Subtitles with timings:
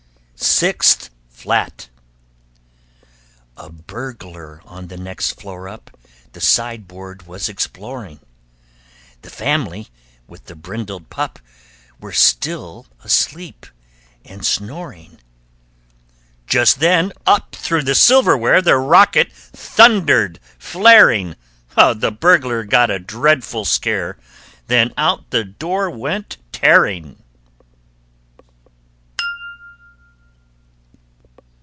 [0.43, 1.89] [Illustration: FIFTH FLAT] SIXTH FLAT
[3.57, 5.97] A Burglar on the next floor up
[6.33, 8.19] The sideboard was exploring.
[9.21, 9.89] (The family,
[10.27, 11.37] with the brindled pup,
[11.99, 13.67] Were still asleep
[14.25, 15.19] and snoring.)
[16.47, 21.35] Just then, up through the silverware The rocket thundered, flaring!
[21.75, 24.17] The Burglar got a dreadful scare;
[24.65, 27.17] Then out the door went tearing.